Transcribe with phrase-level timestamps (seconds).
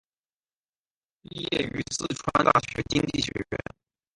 [1.23, 3.59] 毕业于四川大学经济学院。